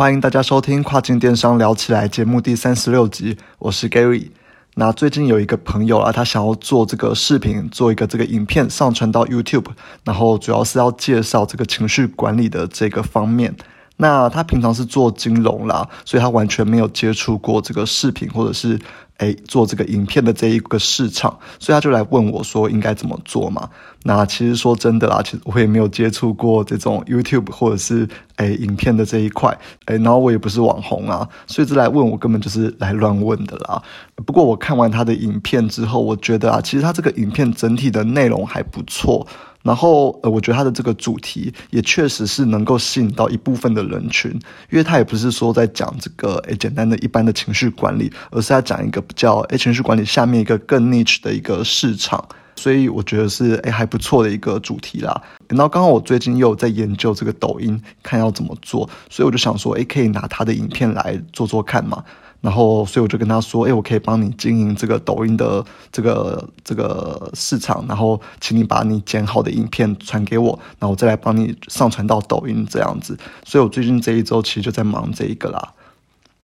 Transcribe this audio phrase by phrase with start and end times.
[0.00, 4.30] 欢迎大家收听《跨境电商聊起来》节目第三十六集，我是 Gary。
[4.76, 9.66] 那最近有一个朋友啊，他想要做这个视频，做一个这个影片上传到 YouTube，
[10.02, 13.54] 然后主要是要介绍这个情绪管理的这个方面。
[14.00, 18.78] 那他平常是做金融啦，所以他完全没有接触过这个视频或者是。
[19.20, 23.68] 哎，做这个影片的这一个市场，所以他就来问我说应该怎么做嘛？
[24.04, 29.54] 那其实说真的啦，其实我也没有接触过这种 YouTube 或者是哎影片的这一块，
[29.84, 33.82] 哎，然后我也不是网红啊，所以这来问我根本就是来乱问的啦。
[34.24, 39.26] 不过我看完他的影片之后，我觉得啊，其实他这个影片整体的内容还不错。
[39.62, 44.30] 然后，呃，我觉得他的这个主题也确实是能够吸引到一部分的人群，
[44.70, 55.22] 因为他也不是说在讲这个诶简单的一般的情绪管理，而是在讲一个比较诶情绪管理下面一个更 niche 的一个市场，所以我觉得是诶还不错的一个主题啦。
[55.48, 62.02] 然后刚好我最近又在研究这个抖音，看要怎么做，所以我就想说，诶可以拿他的影片来做做看嘛。
[62.40, 75.74] 然后，所以我就跟他说：“哎，我可以帮你经营这个抖音的这个这个市场，然后请你把你剪好的影片传给我，然后我再来帮你上传到抖音这样子。”所以，我最近这一周其实就在忙这一个啦。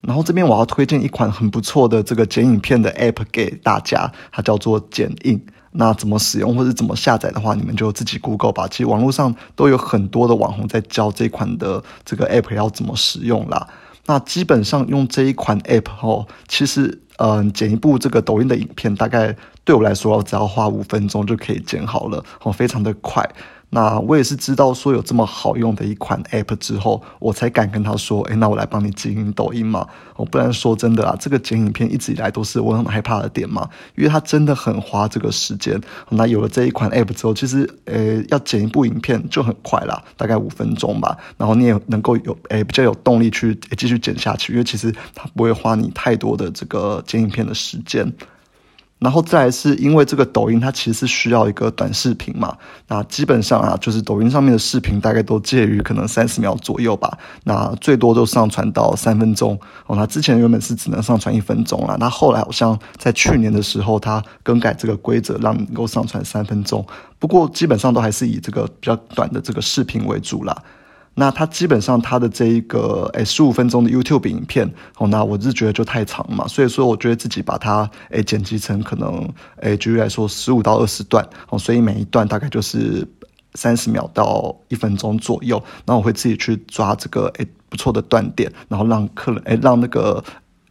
[0.01, 5.41] 然后这边我要推荐一款很不错的这个剪影片的 App 给大家，它叫做剪映。
[5.77, 8.67] 那怎么使用或者怎么下载的话，你们就自己 Google 吧。
[8.67, 13.67] 其实网络上都有很多的网红在教这款的这个 App 要怎么使用啦。
[14.05, 23.27] 那基本上用这一款 app 哦，其实嗯，剪一部这个抖音的影片，大概对我来说只要花五分钟就可以剪好了，哦，非常的快。
[23.69, 29.87] 那我也是知道说有这么好用的一款 App 之后，我才敢跟他说，哎，那我来帮你经营抖音嘛。
[30.15, 35.79] 哦，不然说真的啊，这个剪影片一直以来都是我很害怕的点嘛，因为它真的很花这个时间。
[36.09, 41.17] 那有了这一款 App 之后，其实呃，要剪一部影片就很快啦，大概五分钟吧。
[41.37, 48.09] 然后你也能够有诶比较有动力去继续剪下去，因为其实它不会花你太多的这个剪影片的时间。
[49.05, 52.57] 然后再来是因为这个抖音它其实是需要一个短视频嘛，
[52.87, 59.55] 那基本上啊，就是抖音上面的视频大概都介于可能三十秒左右吧，那最多都上传到三分钟
[59.85, 59.95] 哦。
[59.95, 66.83] 那之前原本是只能上传一分钟啦，那后来好像在去年的时候，它更改这个规则，让能够上传三分钟。
[67.19, 70.57] 不过基本上都还是以这个比较短的这个视频为主啦。
[71.15, 79.27] 那它基本上它的这一个诶十五分钟的 YouTube 影片哦，那我是觉得就太长嘛，所以说我觉得自己把它诶剪辑成可能
[79.61, 83.07] 诶举例来说十五到二十段哦，所以每一段大概就是
[83.53, 90.23] 三十秒到一分钟左右，那我会自己去抓这个诶不错的断点，然后让客人诶让那个。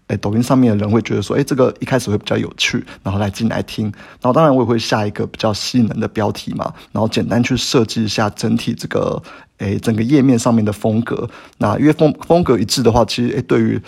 [0.06, 3.86] 哎，抖音上面的人会觉得说，哎，这个一开始会比较有趣，然后来进来听。
[3.86, 9.22] 然后当然我也会下一个比较吸引人的标题嘛，然后简单去设计一下整体这个，
[9.58, 11.28] 哎，整个页面上面的风格。
[11.58, 13.80] 那因为风风格一致的话，其实哎，对于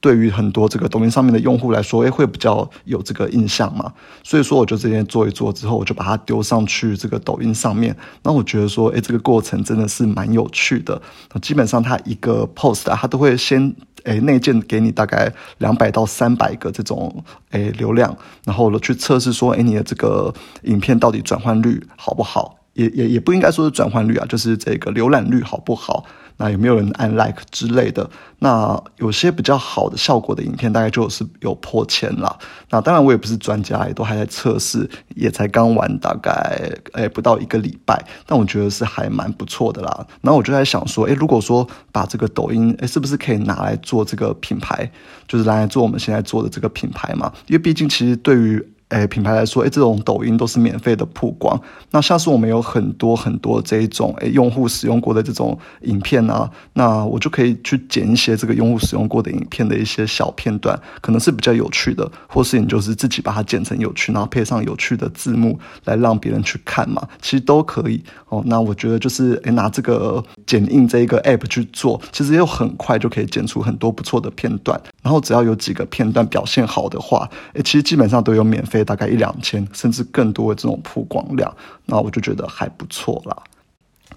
[0.00, 3.92] 对于很多这个抖音上面的用户来说，哎，会比较有这个印象嘛。
[4.22, 7.94] 所以说，我就这边做一做之后，我就把它丢上去这个抖音上面。
[8.22, 11.00] 那我觉得说，哎，这个过程真的是蛮有趣的。
[11.42, 13.74] 基本上它一个 post 啊，它都会先。
[14.04, 18.16] 诶，内建给你大概两百到三百个这种诶流量，
[18.46, 22.56] 然后去测试说，诶，你的这个影片到底转换率好不好？
[22.72, 26.06] 也也也不应该说是转换率啊，就是这个浏览率好不好？
[26.40, 28.08] 那有没有人按 like 之类的？
[28.38, 32.38] 那有些比较好的效果的影片，大概就是有破千了。
[32.70, 36.58] 那当然我也不是专家，也都还在测试，也才刚玩大概
[36.94, 40.06] 诶不到一个礼拜，但我觉得是还蛮不错的啦。
[40.22, 44.90] 然后我就在想说，诶，如果说把这个抖音，诶，是不是可以拿来做这个品牌，
[45.28, 47.30] 就是拿来做我们现在做的这个品牌嘛？
[47.48, 51.60] 因为毕竟其实对于诶，品牌来说，诶，这种抖音都是免费的曝光。
[51.90, 68.42] 那像是我们有很多很多这一种诶，用户使用过的这种影片啊，那我就可以去剪一些这个用户使用过的影片的一些小片段，可能是比较有趣的，或是你就是自己把它剪成有趣，然后配上有趣的字幕来让别人去看嘛，其实都可以哦。
[68.46, 74.80] 那我觉得就是诶，拿这个剪映这一个 app 去做，其实又很快就可以剪出很多不错的片段。
[75.02, 81.54] 然后只要有几个片段表现好的话，诶，其实基本上都有免费大概一两千甚至更多的这种曝光量，
[81.86, 83.36] 那我就觉得还不错啦。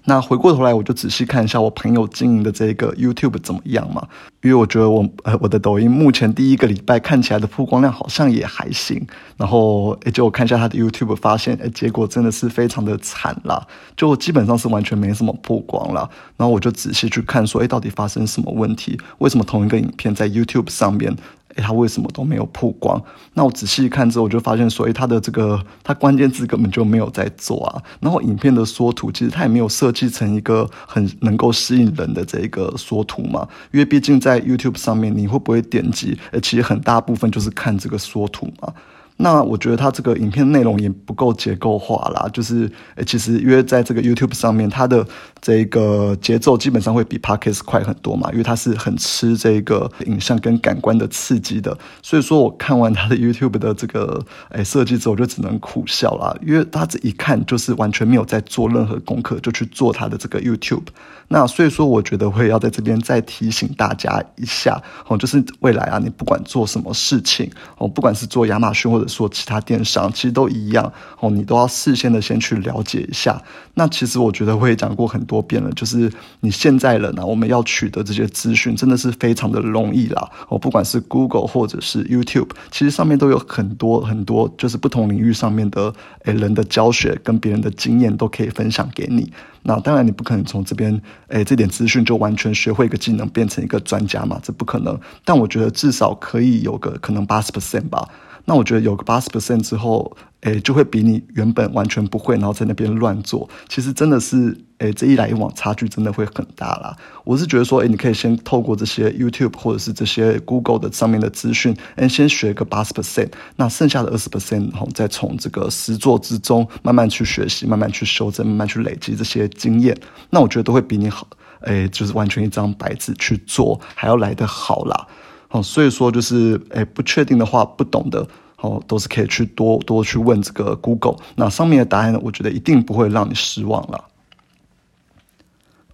[0.06, 4.06] 那回过头来，我就仔细看一下我朋友经营的这个 YouTube 怎么样嘛？
[4.42, 9.06] 因为我觉得我呃我的抖音目前第一个礼拜看起来的曝光量好像也还行。
[9.38, 13.66] 然后诶，就我看一下他的 YouTube，发现诶，结果真的是非常的惨啦，
[13.96, 16.10] 就基本上是完全没什么曝光了。
[16.36, 19.00] 然后我就仔细去看说，诶，到底发生什么问题？
[19.18, 21.16] 为什么同一个影片在 YouTube 上面？
[21.56, 23.00] 诶，他为什么都没有曝光？
[23.32, 27.82] 那我仔细一看之后，我就发现所以，他的这个他关键字根本就没有在做啊。
[28.00, 36.18] 然后影片的缩图其实他也没有设计成一个很能够吸引人的这一个缩图嘛，因为毕竟在 YouTube 上面，你会不会点击？
[36.32, 38.72] 诶，其实很大部分就是看这个缩图嘛。
[39.16, 45.06] 那我觉得它这个影片内容也不够结构化啦，就是诶，其实因为在这个 YouTube 上面，它的
[45.40, 51.78] 这个节奏基本上会比 Podcast 快很多嘛，因为它是很吃这个影像跟感官的刺激的。
[52.02, 54.20] 所以说我看完他的 YouTube 的这个
[54.50, 60.86] 诶设计之后，就只能苦笑啦，因为他这一看就是完全没有在做任何功课，就去做他的这个 YouTube。
[61.28, 73.40] 那所以说，我觉得会要在这边再提醒大家一下哦，就是未来啊，你不管做什么事情哦，不管是做亚马逊或者说其他电商，其实都一样哦，你都要事先的先去了解一下。
[73.74, 76.10] 那其实我觉得我也讲过很多遍了，就是
[76.40, 85.92] 你现在人呢，我们要取得这些资讯真的是非常的容易啦哦，不管是 Google 或者是 YouTube，其实上面都有很多很多就是不同领域上面的
[86.24, 89.32] 诶人的教学跟别人的经验都可以分享给你。
[89.66, 94.38] 那当然，你不可能从这边，诶，这点资讯就完全学会一个技能，变成一个专家嘛？
[94.42, 94.98] 这不可能。
[95.24, 98.06] 但我觉得至少可以有个可能八十 percent 吧。
[98.46, 106.94] 那我觉得有个八十 percent 之后，诶，就会比你原本完全不会，然后在那边乱做，其实真的是，诶，这一来一往差距真的会很大啦。
[107.24, 119.96] 我是觉得说，诶，你可以先透过这些 YouTube 或者是这些 Google 的上面的资讯，诶，先学个八十 percent，那剩下的二十 percent，然后再从这个实作之中慢慢去学习，慢慢去修正，慢慢去累积这些经验，
[120.28, 121.26] 那我觉得都会比你好，
[121.62, 125.06] 诶，就是完全一张白纸去做还要来得好啦。
[125.54, 128.26] 哦，所以说就是，诶，不确定的话，不懂的，
[128.60, 134.04] 哦，都是可以去多多去问这个 Google，那上面的答案呢，我觉得一定不会让你失望了。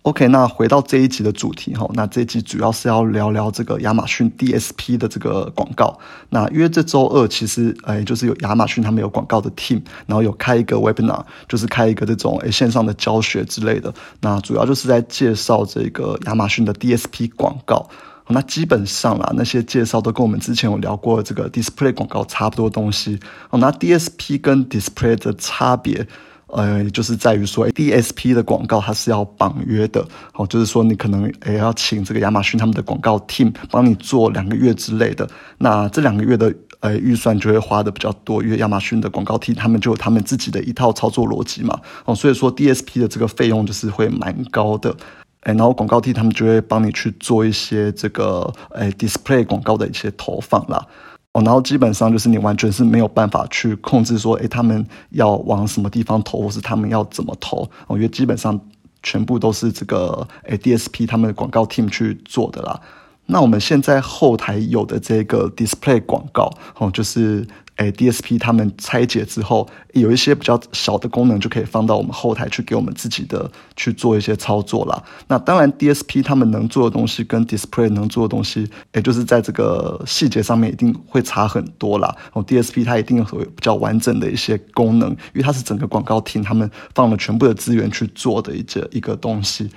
[0.00, 5.98] OK，那回到这一集的主题哈，那这一集主要是要聊聊这个亚马逊 DSP 的这个广告。
[6.30, 13.92] 那因为这周二其实，诶，就是有亚马逊他们有广告的 team，然后有开一个 webinar，就是开一个这种诶线上的教学之类的。
[14.22, 17.86] 那主要就是在介绍这个亚马逊的 DSP 广告。
[18.32, 23.18] 那基本上啊，那些介绍都跟我们之前有聊过这个 display 广告差不多东西。
[23.50, 26.06] 哦，那 DSP 跟 display 的差别，
[26.48, 30.06] 呃，就是在于说，DSP 的广告它是要绑约的。
[30.34, 35.28] 哦，就是说你可能也要请这个亚马逊他们的广告 team 帮你做两个月之类的。
[35.58, 41.78] 那这两个月的呃预算就会花的比较多，因为亚马逊的广告 team 他们就有他们自己的一套操作逻辑嘛。
[42.04, 44.94] 哦，所以说 DSP 的这个费用就是会蛮高的。
[45.40, 50.86] 哎，然后广告 T 他们就会帮你去做一些这个哎 display 广告的一些投放啦。
[51.32, 57.68] 哦，然后基本上就是你完全是没有办法去控制说，哎，他们要往什么地方投，或是他们要怎么投。
[57.86, 58.60] 我觉得基本上
[59.02, 62.80] 全部都是这个哎 DSP 他们的广告 team 去做的啦。
[63.26, 67.46] 那我们现在后台有的这个 display 广告，哦，就是。
[67.80, 75.02] 诶 DSP 他们拆解之后，有一些比较小的功能就可以放到我们后台去给我们自己的去做一些操作啦。
[75.26, 82.14] 那当然，DSP 他们能做的东西跟 Display 能做的东西，也就是在这个细节上面一定会差很多啦。
[82.34, 89.70] 哦，DSP 它一定会比较完整的一些功能，因为它是整个广告厅他们放了全部的资源去做的一个一个东西。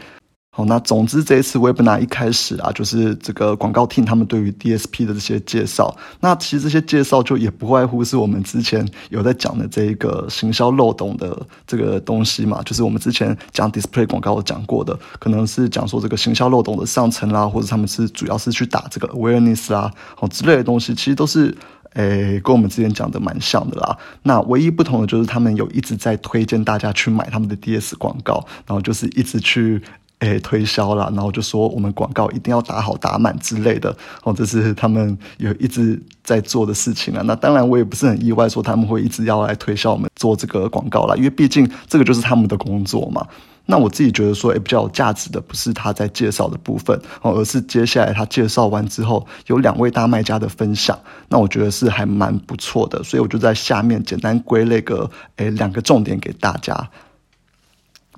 [0.55, 5.97] 好，那总之这一次 Webinar 一开始啊，就是这个广告厅他们对于 DSP 的这些介绍。
[6.19, 21.57] 那其实这些介绍就也不外乎是我们之前有在讲的这一个行销漏洞的这个东西嘛，就是我们之前讲 Display 广告讲过的，可能是讲说这个行销漏洞的上层啦，或者他们是主要是去打这个 Awareness 啦，好之类的东西，其实都是
[21.93, 23.97] 诶跟我们之前讲的蛮像的啦。
[24.21, 29.81] 那唯一不同的就是他们有一直在推荐大家去买他们的 DS 广告，然后就是一直去。
[30.25, 37.21] 诶，推销啦，然后就说我们广告一定要打好打满之类的，哦，这是他们有一直在做的事情啊。
[37.25, 43.25] 那当然，我也不是很意外，说他们会一直要来推销我们做这个广告啦，因为毕竟这个就是他们的工作嘛。
[43.65, 50.99] 那我自己觉得说，诶，比较有价值的不是他在介绍的部分哦，而是接下来他介绍完之后，有两位大卖家的分享，
[51.29, 56.89] 那我觉得是还蛮不错的，所以我就在下面简单归类个诶两个重点给大家。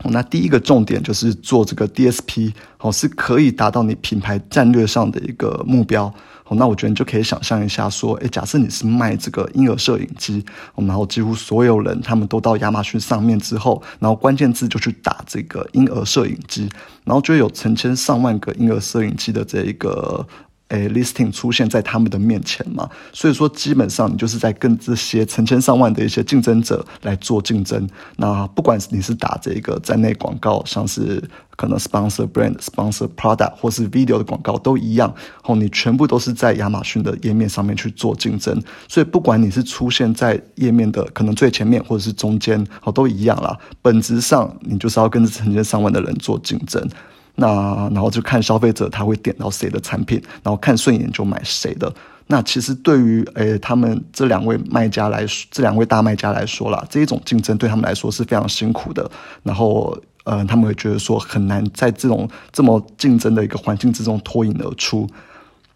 [0.03, 6.13] 那第一个重点就是做这个 DSP，哦，是可以达到你品牌战略上的一个目标。
[6.47, 16.69] 哦，那我觉得你就可以想象一下，说，诶，假设你是卖这个婴儿摄影机，然后几乎所有人他们都到亚马逊上面之后，然后关键字就去打这个婴儿摄影机，
[17.03, 20.27] 然后就有成千上万个婴儿摄影机的这一个。
[20.69, 27.87] 诶，listing 出现在他们的面前嘛，所以说基本上你就是在跟这些成千上万的一些竞争者来做竞争。
[28.17, 31.23] 那不管你是打这个站内广告，像是
[31.55, 38.59] 可能 sponsor brand、sponsor product 或是 video 的广告都一样，哦，你全部都是在亚马逊的页面上面去做竞争。
[38.87, 43.55] 所以不管你是出现在页面的可能最前面或者是中间，哦，都一样啦。
[43.83, 46.89] 本质上你就是要跟成千上万的人做竞争。
[47.35, 51.93] 那然后就看消费者他会点到谁的产品，然后看顺眼就买谁的。
[52.27, 59.09] 那其实对于诶他们这两位卖家来说，这两位大卖家来说啦，这一种竞争对他们来说是非常辛苦的。
[59.43, 65.07] 然后呃他们会觉得说很难在这种这么竞争的一个环境之中脱颖而出。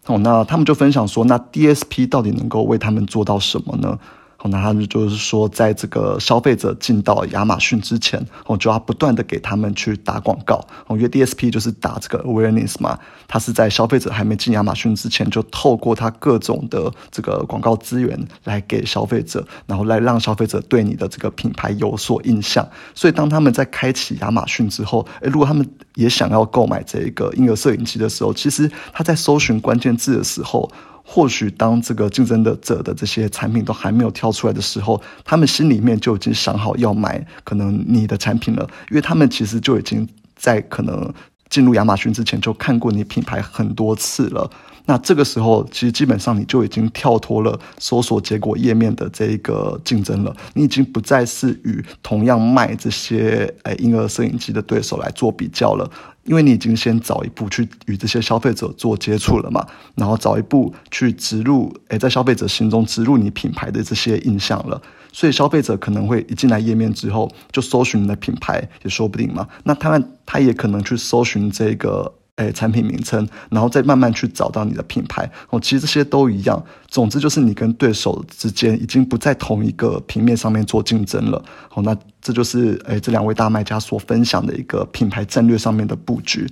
[0.06, 3.96] 哦，那他们就分享说，那 DSP 到底能够为他们做到什么呢？
[4.42, 10.54] 好，那他们就是说，在这个消费者进到亚马逊之前，我就要不断的给他们去打广告。
[10.86, 22.66] 哦，因为 DSP 就是打这个 awareness 嘛，它是在消费者还没进亚马逊之前，就透过它各种的这个广告资源来给消费者，然后来让消费者对你的这个品牌有所印象。
[22.94, 30.66] 所以，当他们在开启亚马逊之后，诶，如果他们也想要购买这个婴儿摄影机的时候，其实他在搜寻关键字的时候。
[31.12, 41.12] 或许当这个竞争的者的这些产品都还没有跳出来的时候，他们心里面就已经想好要买可能你的产品了，因为他们其实就已经在可能
[41.48, 44.48] 进入亚马逊之前就看过你品牌很多次了。
[44.86, 55.88] 那这个时候，其实基本上你就已经跳脱了搜索结果页面的这一个竞争了，你已经不再是与同样卖这些诶婴儿摄影机的对手来做比较了。
[56.24, 64.80] 因为你已经先早一步去与这些消费者做接触了嘛，然后早一步去植入，诶，在消费者心中植入你品牌的这些印象了，
[65.12, 72.14] 所以消费者可能会一进来页面之后就搜寻你的品牌也说不定嘛，那他他也可能去搜寻这个。
[72.46, 75.60] 诶，产品名称，然后再慢慢去找到你的品牌哦。
[75.60, 81.42] 其实这些都一样，总之就是你跟对手之间已经不在同一个平面上面做竞争了。
[81.74, 86.46] 哦，那这就是诶这两位大卖家所分享的一个品牌战略上面的布局。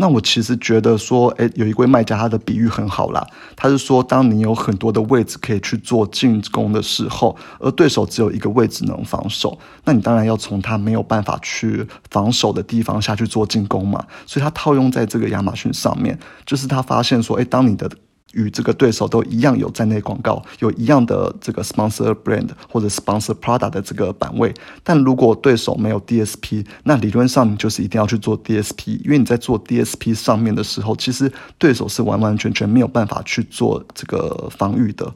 [0.00, 3.26] 那我其实觉得说，诶，有一位卖家他的比喻很好啦。
[3.56, 14.04] 他是说，当你有很多的位置可以去做进攻的时候，而对手只有一个位置能防守，那你当然要从他没有办法去防守的地方下去做进攻嘛。
[14.24, 17.90] 所以他套用在这个亚马逊上面，就是他发现说，诶，当你的
[18.34, 35.12] 与这个对手都一样有站内广告，有一样的这个 sponsor brand 或者 sponsor product 的这个版位，但如果对手没有 DSP，那理论上你就是一定要去做 DSP，因为你在做 DSP 上面的时候，其实对手是完完全全没有办法去做这个防御的。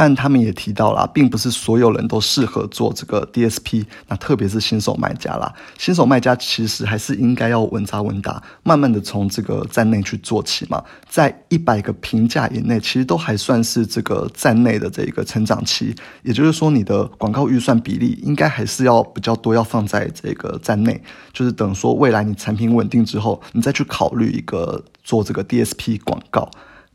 [0.00, 5.52] 但他们也提到了，并不是所有人都适合做这个 DSP，那特别是新手卖家啦。
[5.76, 10.80] 新手卖家其实还是应该要稳扎稳打，慢慢的从这个站内去做起嘛。
[11.08, 15.92] 在一百个评价以内，其实都还算是这个站内的这一个成长期。
[16.22, 21.02] 也就是说，你的广告预算比例应该还是要比较多，要放在这个站内。
[21.32, 26.48] 就是等说未来你产品稳定之后，你再去考虑一个做这个 DSP 广告。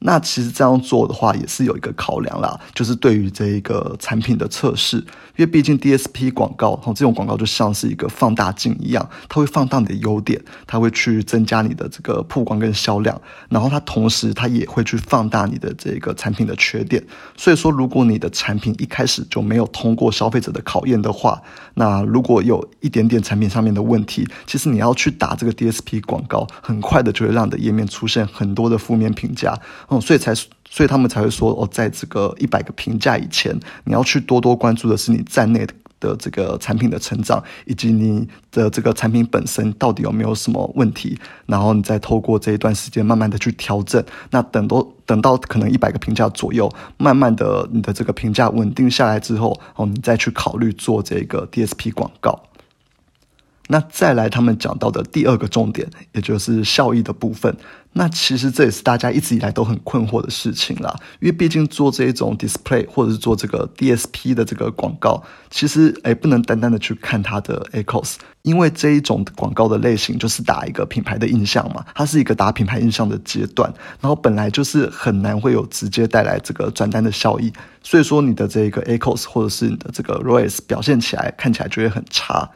[0.06, 5.06] 那其实这样做的话，也是有一个考量啦，就是对于这一个产品的测试，因
[5.38, 13.20] 为毕竟 DSP 广告，哦，这种广告就像是一个放大镜一样，它会放大你的优点，它会去增加你的这个曝光跟销量，
[13.50, 17.02] 然后它同时它也会去放大你的这个产品的缺点。
[17.38, 21.42] 所以说，如果你的产品一开始就没有通过消费者的考验的话，
[21.76, 29.58] 那如果有一点点产品上面的问题，其实你要去打这个 DSP 广告，很快的就会让你的页面出现很多的负面评价。
[30.00, 44.04] 所以才，所以他们才会说哦，在这个一百个评价以前，你要去多多关注的是你站内的的这个产品的成长，以及你的这个产品本身到底有没有什么问题，然后你再透过这一段时间慢慢的去调整。
[44.30, 52.38] 那等到等到可能一百个评价左右，慢慢的你的这个评价稳定下来之后，哦，你再去考虑做这个 DSP 广告。
[53.67, 57.55] 那再来，他们讲到的第二个重点，也就是效益的部分。
[57.96, 60.93] 那其实这也是大家一直以来都很困惑的事情啦。
[61.20, 77.53] 因为毕竟做这一种 display 或者是做这个 DSP 的这个广告，其实诶不能单单的去看它的 echoes，因为这一种广告的类型就是打一个品牌的印象嘛，它是一个打品牌印象的阶段，然后本来就是很难会有直接带来这个转单的效益，
[77.84, 82.50] 所以说你的这个 echoes 或者是你的这个 ROAS 表现起来看起来就会很差。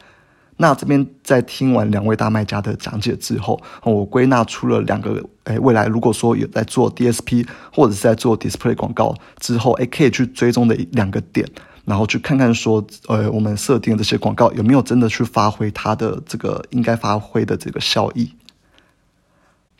[0.60, 11.48] 那这边在听完两位大卖家的讲解之后，我归纳出了两个，诶，未来如果说有在做 DSP 或者是在做 Display 广告之后，诶，可以去追踪的两个点，
[11.84, 18.32] 然后去看看说，呃，我们设定的这些广告有没有真的去发挥它的这个应该发挥的这个效益。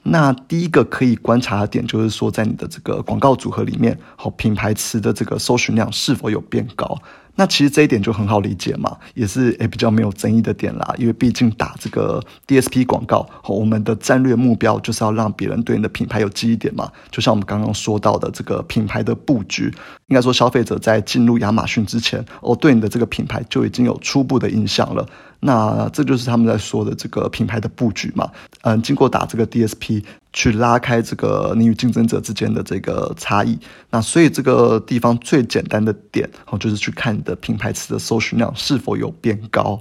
[0.05, 6.97] 那第一个可以观察的点就是说，在你的这个广告组合里面，好品牌词的这个搜寻量是否有变高？
[7.39, 10.93] 那其实这一点就很好理解嘛，也是诶比较没有争议的点啦。
[10.99, 16.91] 因为毕竟打这个 DSP 广告，我们的战略目标就是要让别人对你的品牌有记忆点嘛。
[17.13, 19.73] 就像我们刚刚说到的这个品牌的布局，
[20.09, 25.07] 应该说消费者在进入亚马逊之前，哦，对你的这个品牌就已经有初步的印象了。
[25.41, 28.29] 那这就是他们在说的这个品牌的布局嘛。
[28.63, 33.59] 嗯，经过打这个 DSP 去拉开这个你与竞争者之间的这个差异。
[33.91, 39.79] 那所以这个地方最简单的点哦，就是去看你的品牌词的搜寻量是否有变高。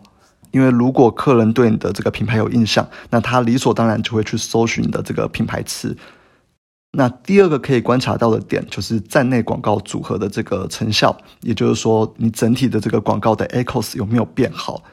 [0.52, 5.96] 因为如果客人对你的这个品牌有印象，那他理所当然就会去搜寻你的这个品牌词。
[7.00, 14.84] 那第二个可以观察到的点就是站内广告组合的这个成效，也就是说你整体的这个广告的 echoes 有没有变好。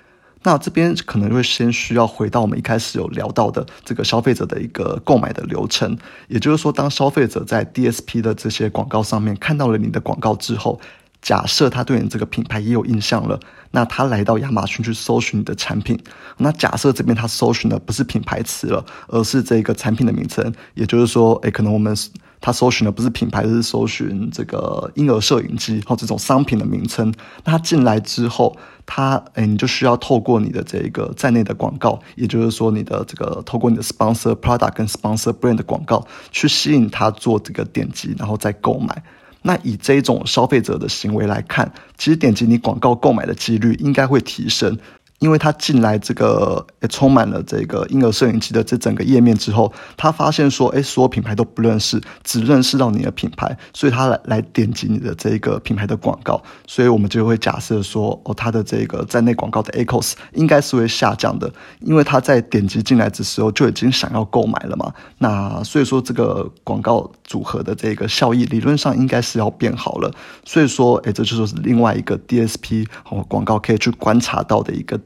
[0.43, 5.97] 那这边可能会先需要回到我们一开始有聊到的这个消费者的一个购买的流程，
[6.29, 10.79] 也就是说，当消费者在 DSP 的这些广告上面看到了你的广告之后，
[11.25, 13.41] 假设他对你这个品牌也有印象了，
[13.73, 15.99] 那他来到亚马逊去搜寻你的产品，
[16.37, 21.97] 那假设这边他搜寻的不是品牌词了，而是这个产品的名称，也就是说，诶，可能我们。
[22.41, 27.11] 他搜寻的不是品牌，是搜寻这个婴儿摄影机或这种商品的名称。
[27.43, 28.55] 那他进来之后，
[28.85, 39.03] 他哎，你就需要透过你的这个在内的广告，也就是说你的这个透过你的 sponsor product 跟 sponsor brand 的广告，去吸引他做这个点击，然后再购买。
[39.47, 44.79] 那以这种消费者的行为来看，其实点击你广告购买的几率应该会提升。
[45.21, 70.13] 因为他进来这个充满了这个婴儿摄影机的这整个页面之后，他发现说，哎，所有品牌都不认识，只认识到你的品牌，所以他来来点击你的这个品牌的广告，所以我们就会假设说，哦，他的这个在内广告的 echoes 应该是会下降的，因为他在点击进来的时候就已经想要购买了嘛，那所以说这个广告组合的这个效益理论上应该是要变好了，
[70.45, 75.01] 所以说，哎，这就是另外一个 DSP 哦广告可以去观察到的一个。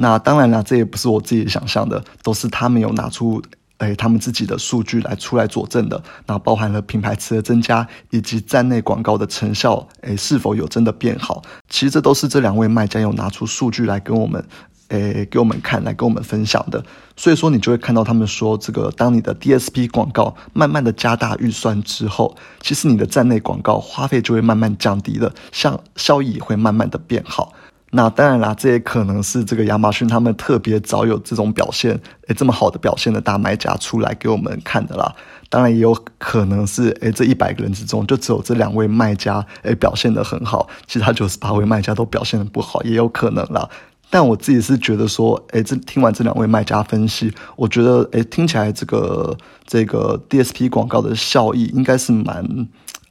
[0.00, 3.42] 那当然了，这也不是我自己想象的，都是他们有拿出
[3.78, 6.00] 诶他们自己的数据来出来佐证的。
[6.24, 11.42] 那包含了品牌词的增加，以及站内广告的成效，诶是否有真的变好？
[11.68, 14.44] 其实这都是这两位卖家有拿出数据来跟我们，
[14.90, 16.80] 诶给我们看，来跟我们分享的。
[17.16, 27.52] 所以说，你就会看到他们说，这个当你的 DSP 广告慢慢的加大预算之后，其实你的站内广告花费就会慢慢降低了，像效益也会慢慢的变好。
[27.90, 35.14] 那当然啦，这也可能是这个亚马逊他们特别早有这种表现，诶，这么好的表现的大卖家出来给我们看的啦。
[35.48, 43.66] 当然也有可能是，诶，这一百个人之中就只有这两位卖家，诶，表现的很好，其他九十八位卖家都表现的不好，也有可能啦。
[44.10, 49.34] 但我自己是觉得说，诶，这听完这两位卖家分析，我觉得，诶，听起来这个
[49.66, 52.44] 这个 DSP 广告的效益应该是蛮，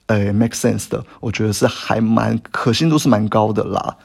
[0.07, 1.03] 诶，make sense 的。
[1.19, 3.95] 我觉得是还蛮可信度是蛮高的啦。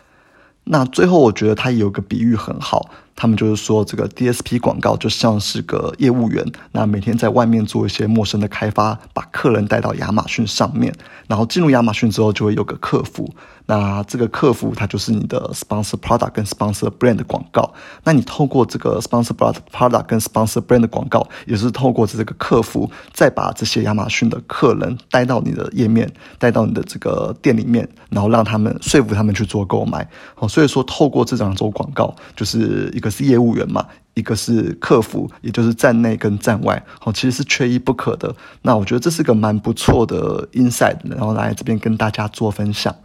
[0.64, 2.88] 那最后，我觉得他有个比喻很好。
[3.14, 10.94] 他们就是说，这个 DSP 广告就像是个业务员，那每天在外面做一些陌生的开发，把客人带到亚马逊上面，
[11.27, 13.33] 然后进入亚马逊之后，就会有个客服。
[13.64, 17.72] 那这个客服他就是你的 sponsor product 跟 sponsor brand 的广告。
[18.03, 19.31] 那你透过这个 sponsor
[19.70, 30.07] product 跟 sponsor brand 的广告，也是透过这个客服，再把这些亚马逊的客人带到你的页面，带到你的这个店里面，然后让他们说服他们去做购买。
[30.35, 33.12] 好，所以说透过这两种广告，就是一一个。
[33.12, 38.34] 是业务员嘛，一个是客服，也就是站内跟站外，哦，其实是缺一不可的。
[38.62, 42.96] 那我觉得这是个蛮不错的 inside，然后来这边跟大家做分享。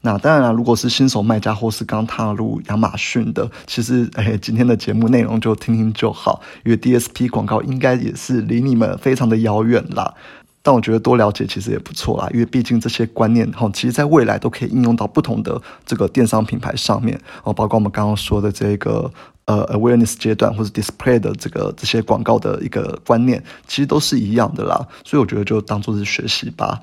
[0.00, 10.14] 那当然了，如果是新手卖家或是刚踏入亚马逊的，其实哎，今天的节目内容就听听就好，因为 DSP 广告应该也是离你们非常的遥远啦。
[10.62, 19.10] 但我觉得多了解其实也不错啦，因为毕竟这些观念哈，其实在未来都可以应用到不同的这个电商品牌上面哦，包括我们刚刚说的这个
[19.46, 24.86] 呃 awareness 阶段或者 display 的这个这些广告的一个观念，其实都是一样的啦。
[25.04, 26.78] 所以我觉得就当做是学习吧。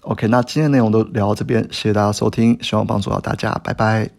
[0.00, 4.17] OK，那今天内容都聊到这边，谢谢大家收听，希望帮助到大家，拜拜。